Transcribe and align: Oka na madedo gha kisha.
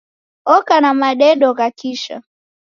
Oka 0.55 0.75
na 0.81 0.91
madedo 1.01 1.49
gha 1.57 1.67
kisha. 1.79 2.17